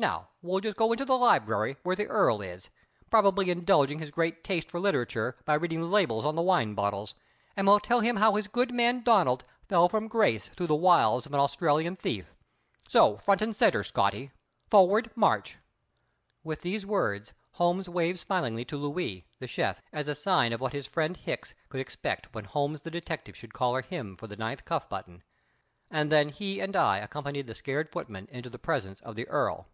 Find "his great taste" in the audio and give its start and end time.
3.98-4.70